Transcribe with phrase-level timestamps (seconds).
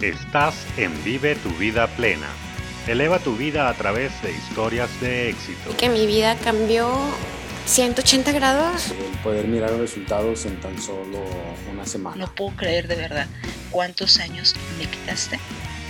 [0.00, 2.26] Estás en Vive tu vida plena.
[2.86, 5.74] Eleva tu vida a través de historias de éxito.
[5.78, 6.94] Que mi vida cambió
[7.64, 8.90] 180 grados.
[8.90, 11.24] El poder mirar los resultados en tan solo
[11.72, 12.16] una semana.
[12.16, 13.26] No puedo creer de verdad
[13.70, 15.40] cuántos años me quitaste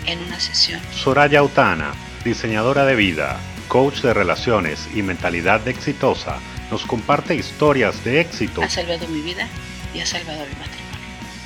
[0.07, 0.81] en una sesión.
[0.95, 1.93] Soraya Utana,
[2.25, 6.39] diseñadora de vida, coach de relaciones y mentalidad exitosa,
[6.71, 8.63] nos comparte historias de éxito.
[8.63, 9.49] Ha salvado mi vida
[9.93, 10.77] y ha salvado mi matrimonio.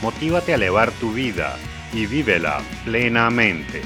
[0.02, 1.56] Motívate a elevar tu vida
[1.92, 3.80] y vívela plenamente.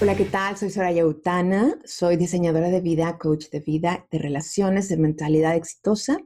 [0.00, 0.56] Hola, ¿qué tal?
[0.56, 6.18] Soy Soraya Utana, soy diseñadora de vida, coach de vida, de relaciones, de mentalidad exitosa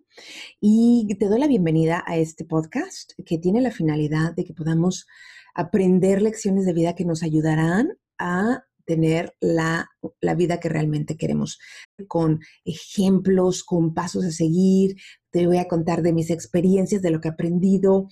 [0.60, 5.06] y te doy la bienvenida a este podcast que tiene la finalidad de que podamos
[5.54, 9.88] aprender lecciones de vida que nos ayudarán a tener la,
[10.20, 11.58] la, vida que realmente queremos,
[12.06, 14.96] con ejemplos, con pasos a seguir.
[15.30, 18.08] Te voy a contar de mis experiencias, de lo que he aprendido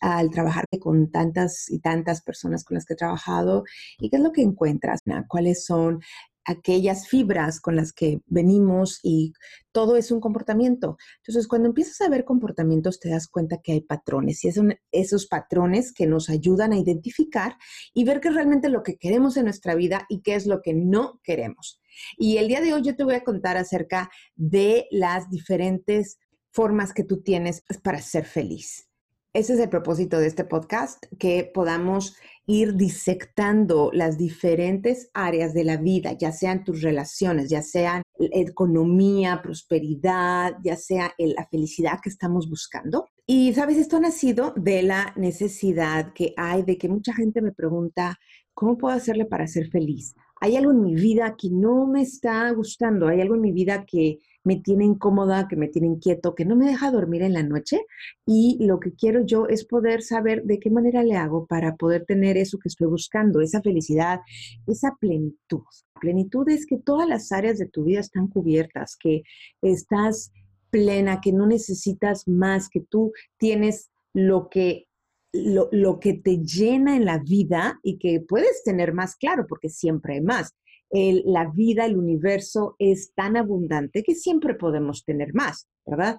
[0.00, 3.64] al trabajar con tantas y tantas personas con las que he trabajado
[3.98, 6.00] y qué es lo que encuentras, cuáles son
[6.44, 9.32] aquellas fibras con las que venimos y
[9.72, 10.96] todo es un comportamiento.
[11.18, 15.26] Entonces, cuando empiezas a ver comportamientos, te das cuenta que hay patrones y son esos
[15.26, 17.56] patrones que nos ayudan a identificar
[17.94, 20.60] y ver qué es realmente lo que queremos en nuestra vida y qué es lo
[20.62, 21.80] que no queremos.
[22.18, 26.18] Y el día de hoy yo te voy a contar acerca de las diferentes
[26.50, 28.88] formas que tú tienes para ser feliz.
[29.34, 32.14] Ese es el propósito de este podcast, que podamos
[32.46, 39.40] ir disectando las diferentes áreas de la vida, ya sean tus relaciones, ya sean economía,
[39.42, 43.08] prosperidad, ya sea la felicidad que estamos buscando.
[43.26, 47.50] Y sabes, esto ha nacido de la necesidad que hay de que mucha gente me
[47.50, 48.16] pregunta,
[48.52, 50.14] ¿cómo puedo hacerle para ser feliz?
[50.40, 53.84] Hay algo en mi vida que no me está gustando, hay algo en mi vida
[53.84, 57.42] que me tiene incómoda, que me tiene inquieto, que no me deja dormir en la
[57.42, 57.80] noche
[58.26, 62.04] y lo que quiero yo es poder saber de qué manera le hago para poder
[62.04, 64.20] tener eso que estoy buscando, esa felicidad,
[64.66, 65.62] esa plenitud.
[66.00, 69.22] Plenitud es que todas las áreas de tu vida están cubiertas, que
[69.62, 70.30] estás
[70.70, 74.86] plena, que no necesitas más, que tú tienes lo que
[75.32, 79.68] lo, lo, que te llena en la vida y que puedes tener más claro, porque
[79.68, 80.54] siempre hay más
[80.90, 86.18] la vida, el universo es tan abundante que siempre podemos tener más, ¿verdad?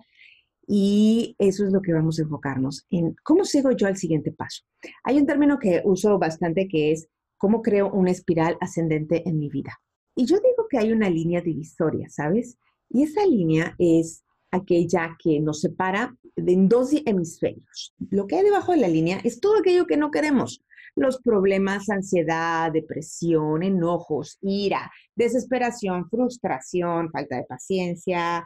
[0.67, 4.63] Y eso es lo que vamos a enfocarnos en cómo sigo yo al siguiente paso.
[5.03, 9.49] Hay un término que uso bastante que es cómo creo una espiral ascendente en mi
[9.49, 9.79] vida.
[10.15, 12.57] Y yo digo que hay una línea divisoria, ¿sabes?
[12.89, 14.24] Y esa línea es
[14.55, 17.93] aquella que nos separa en dos hemisferios.
[18.09, 20.61] Lo que hay debajo de la línea es todo aquello que no queremos
[20.95, 28.45] los problemas, ansiedad, depresión, enojos, ira, desesperación, frustración, falta de paciencia,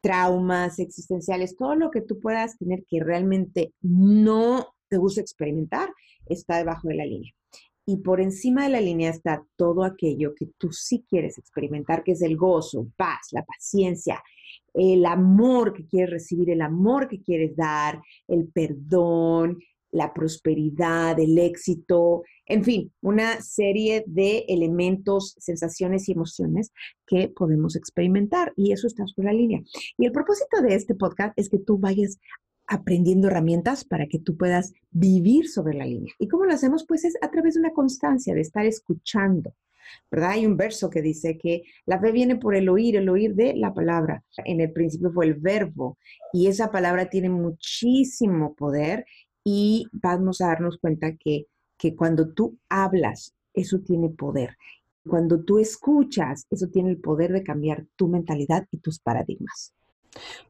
[0.00, 5.90] traumas existenciales, todo lo que tú puedas tener que realmente no te gusta experimentar,
[6.26, 7.32] está debajo de la línea.
[7.86, 12.12] Y por encima de la línea está todo aquello que tú sí quieres experimentar, que
[12.12, 14.22] es el gozo, paz, la paciencia,
[14.74, 19.58] el amor que quieres recibir, el amor que quieres dar, el perdón,
[19.92, 26.72] la prosperidad, el éxito, en fin, una serie de elementos, sensaciones y emociones
[27.06, 29.62] que podemos experimentar y eso está sobre la línea.
[29.98, 32.18] Y el propósito de este podcast es que tú vayas
[32.66, 36.12] aprendiendo herramientas para que tú puedas vivir sobre la línea.
[36.18, 36.86] ¿Y cómo lo hacemos?
[36.86, 39.54] Pues es a través de una constancia, de estar escuchando.
[40.10, 40.30] ¿Verdad?
[40.30, 43.54] Hay un verso que dice que la fe viene por el oír, el oír de
[43.54, 44.24] la palabra.
[44.44, 45.98] En el principio fue el verbo
[46.32, 49.04] y esa palabra tiene muchísimo poder
[49.44, 51.46] y vamos a darnos cuenta que,
[51.78, 54.56] que cuando tú hablas, eso tiene poder.
[55.04, 59.72] Cuando tú escuchas, eso tiene el poder de cambiar tu mentalidad y tus paradigmas.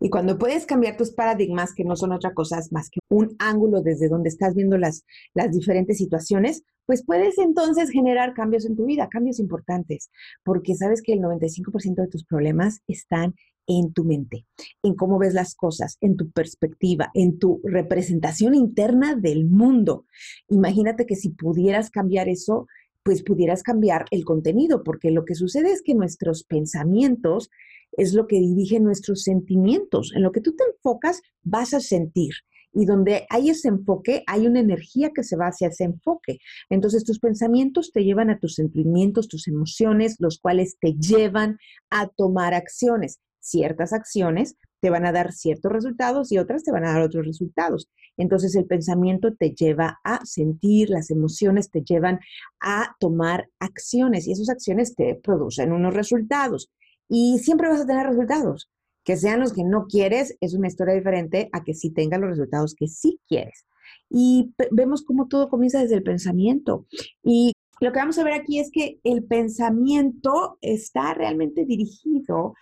[0.01, 3.83] Y cuando puedes cambiar tus paradigmas, que no son otra cosa más que un ángulo
[3.83, 5.05] desde donde estás viendo las,
[5.35, 10.11] las diferentes situaciones, pues puedes entonces generar cambios en tu vida, cambios importantes,
[10.45, 13.35] porque sabes que el 95% de tus problemas están
[13.67, 14.47] en tu mente,
[14.83, 20.07] en cómo ves las cosas, en tu perspectiva, en tu representación interna del mundo.
[20.49, 22.67] Imagínate que si pudieras cambiar eso,
[23.03, 27.51] pues pudieras cambiar el contenido, porque lo que sucede es que nuestros pensamientos
[27.93, 30.13] es lo que dirige nuestros sentimientos.
[30.15, 32.33] En lo que tú te enfocas, vas a sentir.
[32.73, 36.39] Y donde hay ese enfoque, hay una energía que se va hacia ese enfoque.
[36.69, 41.59] Entonces tus pensamientos te llevan a tus sentimientos, tus emociones, los cuales te llevan
[41.91, 46.85] a tomar acciones ciertas acciones te van a dar ciertos resultados y otras te van
[46.85, 47.89] a dar otros resultados.
[48.17, 52.21] Entonces el pensamiento te lleva a sentir, las emociones te llevan
[52.61, 56.71] a tomar acciones y esas acciones te producen unos resultados.
[57.09, 58.71] Y siempre vas a tener resultados.
[59.03, 62.31] Que sean los que no quieres es una historia diferente a que sí tengas los
[62.31, 63.65] resultados que sí quieres.
[64.13, 66.87] y vemos cómo todo comienza desde el pensamiento.
[67.23, 72.55] Y lo que vamos a ver aquí es que el pensamiento está realmente dirigido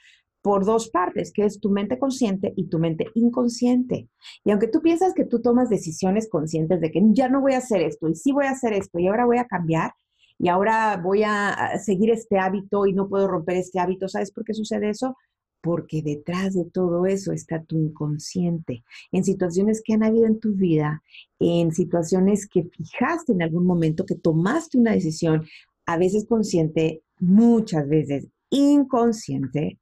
[0.48, 4.08] por dos partes, que es tu mente consciente y tu mente inconsciente.
[4.46, 7.58] Y aunque tú piensas que tú tomas decisiones conscientes de que ya no voy a
[7.58, 9.92] hacer esto y sí voy a hacer esto y ahora voy a cambiar
[10.38, 14.42] y ahora voy a seguir este hábito y no puedo romper este hábito, ¿sabes por
[14.42, 15.18] qué sucede eso?
[15.60, 18.84] Porque detrás de todo eso está tu inconsciente.
[19.12, 21.02] En situaciones que han habido en tu vida,
[21.38, 25.46] en situaciones que fijaste en algún momento, que tomaste una decisión,
[25.84, 29.78] a veces consciente, muchas veces inconsciente,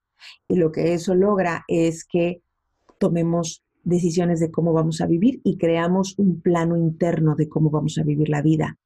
[0.48, 2.42] y lo que eso logra es que
[2.98, 7.98] tomemos decisiones de cómo vamos a vivir y creamos un plano interno de cómo vamos
[7.98, 8.78] a vivir la vida.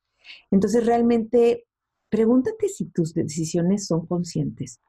[0.50, 1.64] Entonces, realmente,
[2.10, 4.80] pregúntate si tus decisiones son conscientes,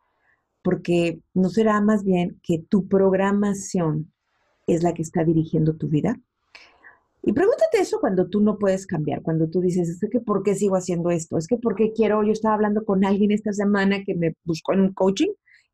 [0.61, 4.11] porque no será más bien que tu programación
[4.67, 6.19] es la que está dirigiendo tu vida.
[7.23, 10.55] Y pregúntate eso cuando tú no puedes cambiar, cuando tú dices, es que ¿por qué
[10.55, 11.37] sigo haciendo esto?
[11.37, 12.23] Es que ¿por qué quiero?
[12.23, 15.31] Yo estaba hablando con alguien esta semana que me buscó en un coaching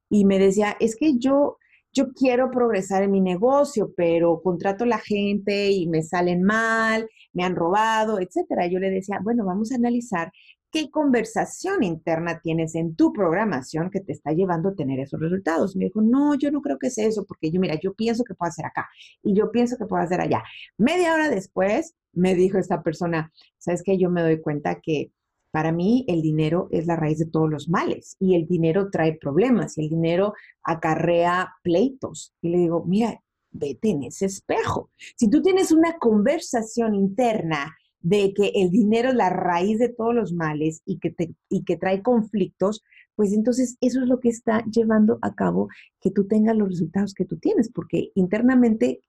[0.10, 1.58] y me decía, es que yo,
[1.94, 7.08] yo quiero progresar en mi negocio, pero contrato a la gente y me salen mal,
[7.34, 8.68] me han robado, etcétera.
[8.68, 10.32] Yo le decía, bueno, vamos a analizar
[10.72, 15.76] qué conversación interna tienes en tu programación que te está llevando a tener esos resultados.
[15.76, 18.36] Me dijo, no, yo no creo que sea eso, porque yo, mira, yo pienso que
[18.36, 18.88] puedo hacer acá
[19.24, 20.44] y yo pienso que puedo hacer allá.
[20.78, 23.98] Media hora después me dijo esta persona, ¿sabes qué?
[23.98, 25.12] Yo me doy cuenta que
[25.52, 29.18] para mí el dinero es la raíz de todos los males y el dinero trae
[29.18, 30.34] problemas y el dinero
[30.64, 32.34] acarrea pleitos.
[32.42, 33.22] Y le digo, mira,
[33.52, 34.92] vete en ese espejo.
[35.16, 40.14] Si tú tienes una conversación interna de que el dinero es la raíz de todos
[40.14, 42.84] los males y que, te, y que trae conflictos,
[43.16, 47.14] pues entonces eso es lo que está llevando a cabo que tú tengas los resultados
[47.14, 49.02] que tú tienes, porque internamente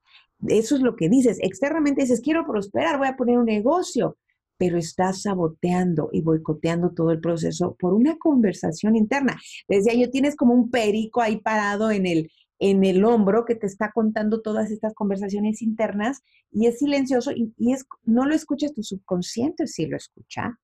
[0.46, 4.17] eso es lo que dices, externamente dices, quiero prosperar, voy a poner un negocio,
[4.59, 9.39] pero estás saboteando y boicoteando todo el proceso por una conversación interna.
[9.69, 13.67] Decía yo, tienes como un perico ahí parado en el, en el hombro que te
[13.67, 18.83] está contando todas estas conversaciones internas y es silencioso y, es, no lo escuchas tu
[18.83, 20.59] subconsciente, sí lo escucha,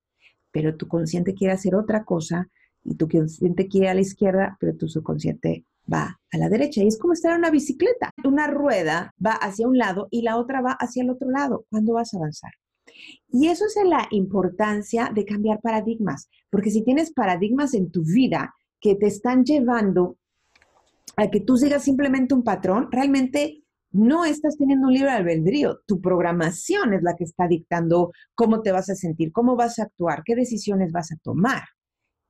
[0.51, 2.51] pero tu consciente quiere hacer otra cosa
[2.83, 6.83] y tu consciente quiere a la izquierda, pero tu subconsciente va a la derecha.
[6.83, 8.11] Y es como estar en una bicicleta.
[8.25, 11.65] Una rueda va hacia un lado y la otra va hacia el otro lado.
[11.71, 12.51] ¿Cuándo vas a avanzar?
[13.29, 18.55] Y eso es la importancia de cambiar paradigmas, porque si tienes paradigmas en tu vida
[18.81, 20.17] que te están llevando
[21.17, 23.65] a que tú sigas simplemente un patrón, realmente
[23.95, 25.81] no estás teniendo un libre albedrío.
[25.87, 29.85] Tu programación es la que está dictando cómo te vas a sentir, cómo vas a
[29.85, 31.63] actuar, qué decisiones vas a tomar.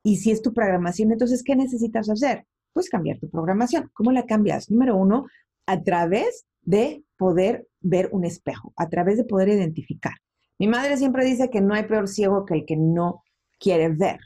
[0.02, 2.44] Y si es tu programación, entonces, ¿qué necesitas hacer?
[2.74, 3.90] Pues cambiar tu programación.
[3.94, 4.70] ¿Cómo la cambias?
[4.70, 5.26] Número uno,
[5.66, 10.14] a través de poder ver un espejo, a través de poder identificar.
[10.58, 13.22] Mi madre siempre dice que no hay peor ciego que el que no
[13.58, 14.20] quiere ver.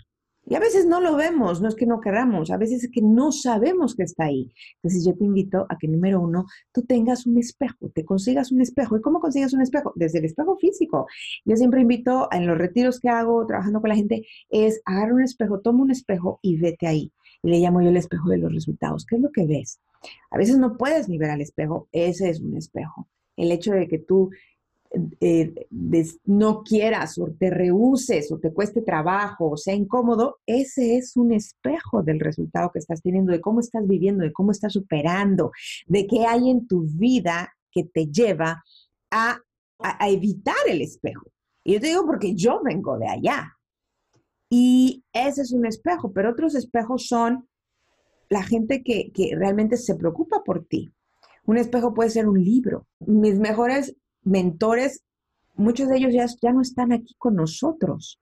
[0.51, 3.03] Y a veces no lo vemos, no es que no queramos, a veces es que
[3.03, 4.51] no sabemos que está ahí.
[4.77, 8.63] Entonces yo te invito a que, número uno, tú tengas un espejo, te consigas un
[8.63, 8.97] espejo.
[8.97, 9.93] ¿Y cómo consigues un espejo?
[9.95, 11.07] Desde el espejo físico.
[11.45, 15.23] Yo siempre invito en los retiros que hago, trabajando con la gente, es agarra un
[15.23, 17.13] espejo, toma un espejo y vete ahí.
[17.43, 19.05] Y le llamo yo el espejo de los resultados.
[19.05, 19.81] ¿Qué es lo que ves?
[20.31, 23.07] A veces no puedes ni ver al espejo, ese es un espejo.
[23.37, 24.31] El hecho de que tú
[25.21, 25.67] eh,
[26.25, 31.33] no quieras o te rehuses o te cueste trabajo o sea incómodo, ese es un
[31.33, 35.53] espejo del resultado que estás teniendo, de cómo estás viviendo, de cómo estás superando,
[35.87, 38.65] de qué hay en tu vida que te lleva
[39.11, 39.41] a,
[40.09, 41.31] evitar el espejo.
[41.63, 43.53] Y yo te digo porque yo vengo de allá.
[44.51, 47.49] Y ese es un espejo, pero otros espejos son
[48.29, 50.91] la gente que, que realmente se preocupa por ti.
[51.45, 52.89] Un espejo puede ser un libro.
[52.99, 53.95] Mis mejores
[54.29, 55.03] mentores,
[55.55, 58.21] muchos de ellos ya, ya no están aquí con nosotros,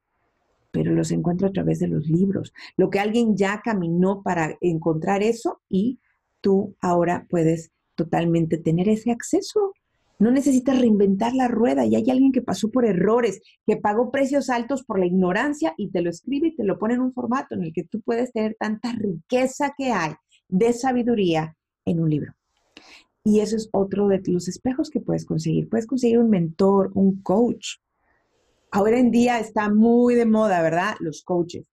[0.70, 2.52] pero los encuentro a través de los libros.
[2.76, 5.98] Lo que alguien ya caminó para encontrar eso y
[6.40, 9.72] tú ahora puedes totalmente tener ese acceso.
[10.18, 14.48] No necesitas reinventar la rueda y hay alguien que pasó por errores, que pagó precios
[14.48, 17.54] altos por la ignorancia y te lo escribe y te lo pone en un formato
[17.54, 20.12] en el que tú puedes tener tanta riqueza que hay
[20.48, 22.34] de sabiduría en un libro.
[23.26, 25.68] Y eso es otro de los espejos que puedes conseguir.
[25.68, 27.78] Puedes conseguir un mentor, un coach.
[28.71, 30.95] Ahora en día está muy de moda, ¿verdad?
[31.00, 31.66] Los coaches.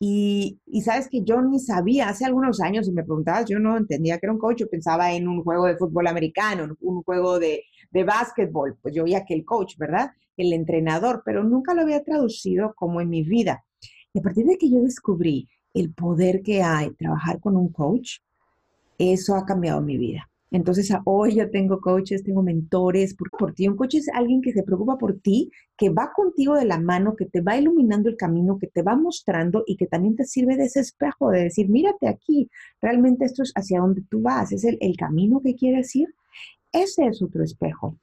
[0.00, 4.18] Y, sabes que yo ni sabía, hace algunos años, si me preguntabas, yo no entendía
[4.18, 7.64] que era un coach, yo pensaba en un juego de fútbol americano, un juego de,
[7.90, 10.10] de básquetbol, pues yo veía que el coach, ¿verdad?
[10.38, 13.62] El entrenador, pero nunca lo había traducido como en mi vida.
[14.14, 18.20] Y a partir de que yo descubrí el poder que hay trabajar con un coach,
[18.96, 23.66] eso ha cambiado mi vida Entonces, hoy yo tengo coaches, tengo mentores por, por, ti.
[23.66, 27.16] Un coach es alguien que se preocupa por ti, que va contigo de la mano,
[27.16, 30.56] que te va iluminando el camino, que te va mostrando y que también te sirve
[30.56, 32.48] de ese espejo, de decir, mírate aquí,
[32.80, 36.14] realmente esto es hacia donde tú vas, es el, el camino que quieres ir.
[36.70, 37.98] Ese es otro espejo.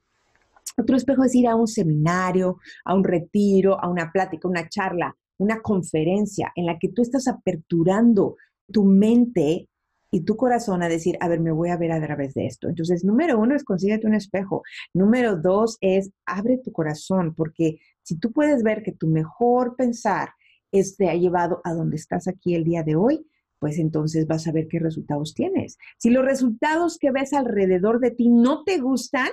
[0.77, 5.15] Otro espejo es ir a un seminario, a un retiro, a una plática, una charla,
[5.37, 8.35] una conferencia en la que tú estás aperturando
[8.69, 9.69] tu mente
[10.11, 12.67] y tu corazón a decir, a ver, me voy a ver a través de esto.
[12.67, 14.61] Entonces, número uno es consíguete un espejo.
[14.93, 20.31] Número dos es abre tu corazón, porque si tú puedes ver que tu mejor pensar
[20.71, 23.25] es, te ha llevado a donde estás aquí el día de hoy,
[23.57, 25.77] pues entonces vas a ver qué resultados tienes.
[25.97, 29.29] Si los resultados que ves alrededor de ti no te gustan,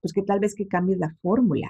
[0.00, 1.68] pues que tal vez que cambies la fórmula.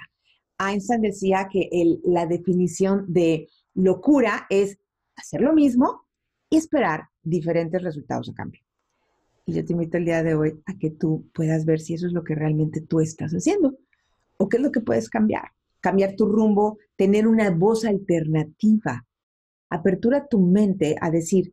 [0.59, 1.69] Einstein decía que
[2.05, 4.79] la definición de locura es
[5.17, 6.03] hacer lo mismo
[6.49, 8.61] y esperar diferentes resultados a cambio.
[9.45, 12.07] Y yo te invito el día de hoy a que tú puedas ver si eso
[12.07, 13.77] es lo que realmente tú estás haciendo
[14.37, 15.51] o qué es lo que puedes cambiar.
[15.81, 19.05] Cambiar tu rumbo, tener una voz alternativa.
[19.69, 21.53] Apertura tu mente a decir,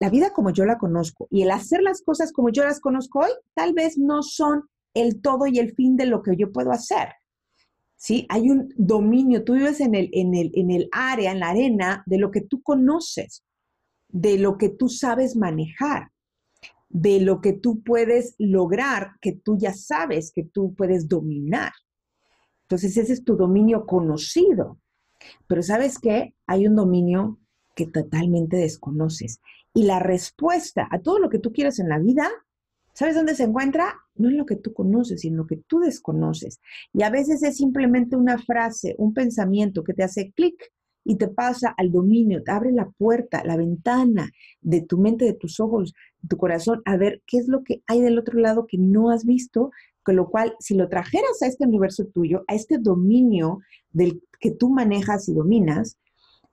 [0.00, 3.20] la vida como yo la conozco y el hacer las cosas como yo las conozco
[3.20, 6.72] hoy, tal vez no son el todo y el fin de lo que yo puedo
[6.72, 7.08] hacer.
[7.96, 8.26] ¿Sí?
[8.28, 12.02] Hay un dominio, tú vives en el, en el, en el área, en la arena
[12.04, 13.42] de lo que tú conoces
[14.14, 16.12] de lo que tú sabes manejar,
[16.88, 21.72] de lo que tú puedes lograr, que tú ya sabes que tú puedes dominar.
[22.62, 24.78] Entonces ese es tu dominio conocido.
[25.48, 26.36] Pero sabes qué?
[26.46, 27.40] Hay un dominio
[27.74, 29.40] que totalmente desconoces.
[29.74, 32.30] Y la respuesta a todo lo que tú quieres en la vida,
[32.92, 33.96] ¿sabes dónde se encuentra?
[34.14, 36.60] No en lo que tú conoces, sino en lo que tú desconoces.
[36.92, 40.54] Y a veces es simplemente una frase, un pensamiento que te hace clic
[41.04, 44.30] y te pasa al dominio, te abre la puerta, la ventana
[44.60, 47.82] de tu mente, de tus ojos, de tu corazón, a ver qué es lo que
[47.86, 49.70] hay del otro lado que no has visto,
[50.02, 54.50] con lo cual, si lo trajeras a este universo tuyo, a este dominio del que
[54.50, 55.98] tú manejas y dominas,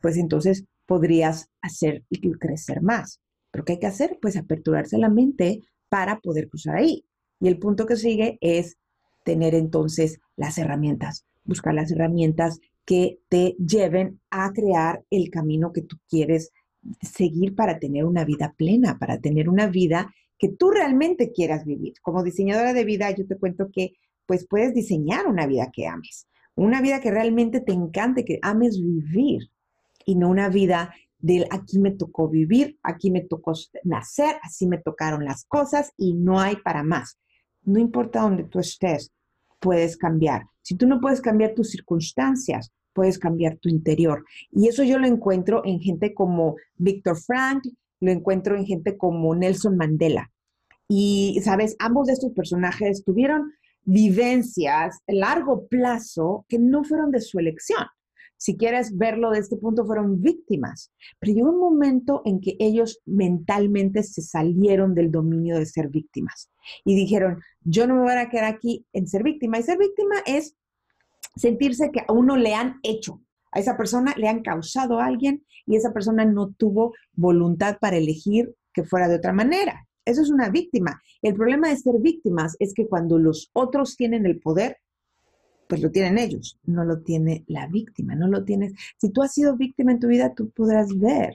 [0.01, 3.21] pues entonces podrías hacer y crecer más.
[3.51, 4.17] ¿Pero qué hay que hacer?
[4.21, 7.05] Pues aperturarse la mente para poder cruzar ahí.
[7.39, 8.77] Y el punto que sigue es
[9.23, 15.81] tener entonces las herramientas, buscar las herramientas que te lleven a crear el camino que
[15.81, 16.51] tú quieres
[17.01, 21.93] seguir para tener una vida plena, para tener una vida que tú realmente quieras vivir.
[22.01, 23.93] Como diseñadora de vida, yo te cuento que
[24.25, 28.81] pues puedes diseñar una vida que ames, una vida que realmente te encante, que ames
[28.81, 29.51] vivir
[30.05, 34.79] y no una vida del aquí me tocó vivir, aquí me tocó nacer, así me
[34.79, 37.19] tocaron las cosas y no hay para más.
[37.63, 39.11] No importa dónde tú estés,
[39.59, 40.47] puedes cambiar.
[40.61, 44.23] Si tú no puedes cambiar tus circunstancias, puedes cambiar tu interior.
[44.51, 47.63] Y eso yo lo encuentro en gente como Víctor Frank,
[47.99, 50.31] lo encuentro en gente como Nelson Mandela.
[50.87, 53.53] Y, sabes, ambos de estos personajes tuvieron
[53.83, 57.85] vivencias a largo plazo que no fueron de su elección.
[58.41, 60.91] Si quieres verlo de este punto, fueron víctimas.
[61.19, 66.49] Pero llegó un momento en que ellos mentalmente se salieron del dominio de ser víctimas
[66.83, 69.59] y dijeron, yo no me voy a quedar aquí en ser víctima.
[69.59, 70.55] Y ser víctima es
[71.35, 73.21] sentirse que a uno le han hecho,
[73.51, 77.97] a esa persona le han causado a alguien y esa persona no tuvo voluntad para
[77.97, 79.87] elegir que fuera de otra manera.
[80.03, 80.99] Eso es una víctima.
[81.21, 84.77] El problema de ser víctimas es que cuando los otros tienen el poder,
[85.71, 88.73] pues lo tienen ellos, no lo tiene la víctima, no lo tienes.
[88.97, 91.33] Si tú has sido víctima en tu vida, tú podrás ver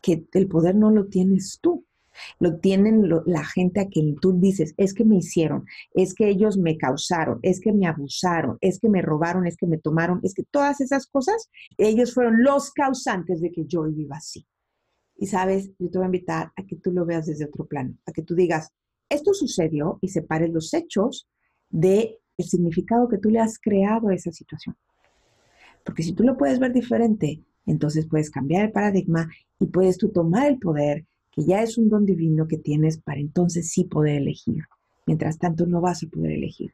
[0.00, 1.84] que el poder no lo tienes tú.
[2.38, 6.56] Lo tienen la gente a quien tú dices, es que me hicieron, es que ellos
[6.56, 10.32] me causaron, es que me abusaron, es que me robaron, es que me tomaron, es
[10.32, 14.46] que todas esas cosas, ellos fueron los causantes de que yo viva así.
[15.18, 17.94] Y sabes, yo te voy a invitar a que tú lo veas desde otro plano,
[18.06, 18.70] a que tú digas,
[19.10, 21.28] esto sucedió y separes los hechos
[21.68, 24.76] del el significado que tú le has creado a esa situación.
[25.84, 29.28] Porque si tú lo puedes ver diferente, entonces puedes cambiar el paradigma
[29.58, 33.20] y puedes tú tomar el poder que ya es un don divino que tienes para
[33.20, 34.64] entonces sí poder elegir.
[35.06, 36.72] Mientras tanto no vas a poder elegir.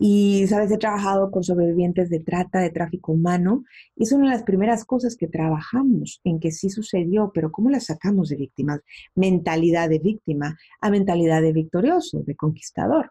[0.00, 3.64] Y, sabes, he trabajado con sobrevivientes de trata, de tráfico humano,
[3.96, 7.68] y es una de las primeras cosas que trabajamos en que sí sucedió, pero ¿cómo
[7.68, 8.80] la sacamos de víctimas?
[9.16, 13.10] Mentalidad de víctima a mentalidad de victorioso, de conquistador.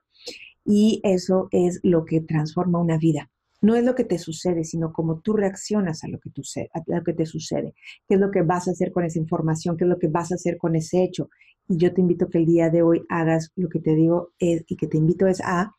[0.67, 3.31] Y eso es lo que transforma una vida
[3.61, 7.73] no es lo que te sucede, sino cómo tú reaccionas a lo que, te sucede,
[8.07, 10.31] qué es lo que vas a hacer con esa información, qué es lo que vas
[10.31, 11.29] a hacer con ese hecho.
[11.67, 14.63] Y yo te invito que el día de hoy hagas lo que te digo es,
[14.67, 15.75] y que te invito es a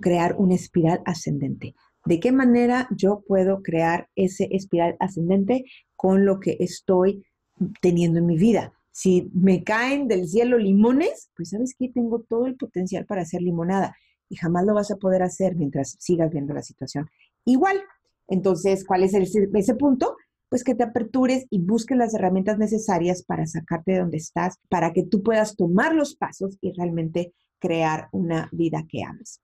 [0.00, 1.74] crear una espiral ascendente.
[2.04, 5.64] ¿De qué manera yo puedo crear ese espiral ascendente
[5.96, 7.24] con lo que estoy
[7.80, 8.72] teniendo en mi vida?
[8.90, 13.40] Si me caen del cielo limones, pues sabes que tengo todo el potencial para hacer
[13.40, 13.94] limonada
[14.30, 17.10] y jamás lo vas a poder hacer mientras sigas viendo la situación
[17.44, 17.78] igual.
[18.28, 20.16] Entonces, ¿cuál es ese punto?
[20.48, 24.92] Pues que te apertures y busques las herramientas necesarias para sacarte de donde estás, para
[24.92, 29.40] que tú puedas tomar los pasos y realmente crear una vida que ames.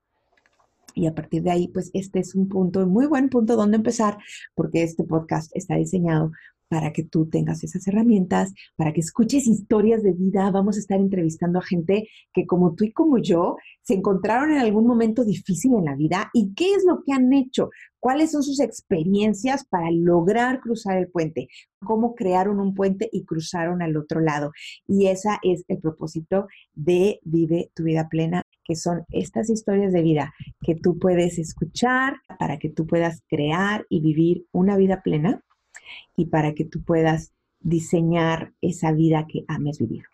[0.94, 4.18] Y a partir de ahí, pues este es un punto, muy buen punto donde empezar,
[4.54, 6.32] porque este podcast está diseñado
[6.68, 10.50] para que tú tengas esas herramientas, para que escuches historias de vida.
[10.50, 14.58] Vamos a estar entrevistando a gente que como tú y como yo se encontraron en
[14.58, 17.70] algún momento difícil en la vida y qué es lo que han hecho,
[18.00, 21.48] cuáles son sus experiencias para lograr cruzar el puente,
[21.84, 24.52] cómo crearon un puente y cruzaron al otro lado.
[24.86, 30.02] Y ese es el propósito de Vive tu vida plena que son estas historias de
[30.02, 35.42] vida que tú puedes escuchar para que tú puedas crear y vivir una vida plena
[36.16, 40.04] y para que tú puedas diseñar esa vida que ames vivir.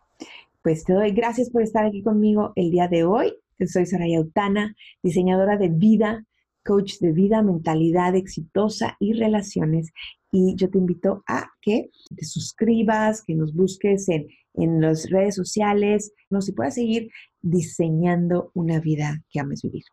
[0.62, 3.34] Pues te doy gracias por estar aquí conmigo el día de hoy.
[3.66, 6.24] Soy Soraya Utana, diseñadora de vida,
[6.64, 9.92] coach de vida, mentalidad exitosa y relaciones.
[10.30, 15.34] Y yo te invito a que te suscribas, que nos busques en, en las redes
[15.34, 17.10] sociales, no si puedas seguir
[17.40, 19.84] diseñando una vida que ames vivir.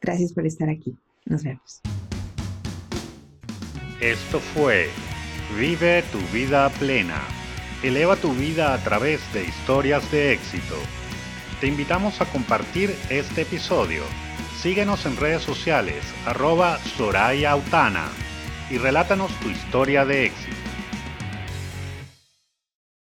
[0.00, 0.96] Gracias por estar aquí.
[1.26, 1.80] Nos vemos.
[4.00, 4.88] Esto fue
[5.52, 7.20] Vive tu vida plena.
[7.82, 10.74] Eleva tu vida a través de historias de éxito.
[11.60, 14.02] Te invitamos a compartir este episodio.
[14.60, 18.08] Síguenos en redes sociales, arroba Soraya Autana,
[18.70, 20.63] y relátanos tu historia de éxito.